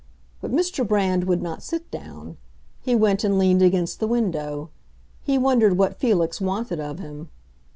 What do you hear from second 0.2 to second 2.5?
But Mr. Brand would not sit down;